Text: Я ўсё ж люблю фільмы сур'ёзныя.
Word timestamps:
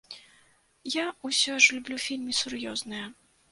Я 0.93 1.03
ўсё 1.29 1.53
ж 1.67 1.77
люблю 1.77 2.01
фільмы 2.07 2.37
сур'ёзныя. 2.41 3.05